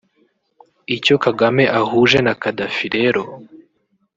Icyo 0.95 1.15
Kagame 1.23 1.63
ahuje 1.79 2.17
na 2.25 2.33
Gaddafi 2.41 2.85
rero 2.95 3.21